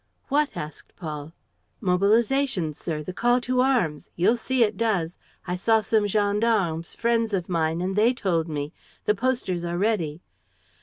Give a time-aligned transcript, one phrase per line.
[0.29, 1.31] "What?" asked Paul.
[1.79, 4.09] "Mobilization, sir, the call to arms.
[4.15, 5.19] You'll see it does.
[5.45, 8.73] I saw some gendarmes, friends of mine, and they told me.
[9.05, 10.23] The posters are ready."